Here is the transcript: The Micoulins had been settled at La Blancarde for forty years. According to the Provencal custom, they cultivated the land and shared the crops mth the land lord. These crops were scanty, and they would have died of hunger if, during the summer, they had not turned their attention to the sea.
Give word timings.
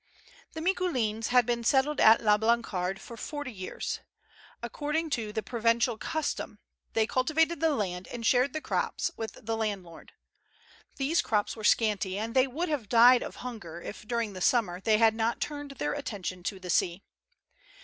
The 0.53 0.61
Micoulins 0.61 1.27
had 1.27 1.45
been 1.45 1.63
settled 1.63 1.99
at 1.99 2.23
La 2.23 2.35
Blancarde 2.35 2.97
for 2.97 3.15
forty 3.15 3.51
years. 3.53 3.99
According 4.63 5.11
to 5.11 5.31
the 5.31 5.43
Provencal 5.43 5.99
custom, 5.99 6.57
they 6.93 7.05
cultivated 7.05 7.59
the 7.59 7.69
land 7.75 8.07
and 8.07 8.25
shared 8.25 8.53
the 8.53 8.61
crops 8.61 9.11
mth 9.15 9.45
the 9.45 9.55
land 9.55 9.83
lord. 9.83 10.13
These 10.95 11.21
crops 11.21 11.55
were 11.55 11.63
scanty, 11.63 12.17
and 12.17 12.33
they 12.33 12.47
would 12.47 12.67
have 12.67 12.89
died 12.89 13.21
of 13.21 13.35
hunger 13.45 13.79
if, 13.79 14.07
during 14.07 14.33
the 14.33 14.41
summer, 14.41 14.79
they 14.81 14.97
had 14.97 15.13
not 15.13 15.39
turned 15.39 15.69
their 15.77 15.93
attention 15.93 16.41
to 16.45 16.59
the 16.59 16.71
sea. 16.71 17.03